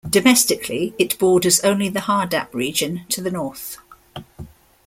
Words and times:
Domestically, 0.09 0.95
it 0.97 1.19
borders 1.19 1.59
only 1.59 1.87
the 1.87 1.99
Hardap 1.99 2.55
Region, 2.55 3.05
to 3.09 3.21
the 3.21 3.29
north. 3.29 3.77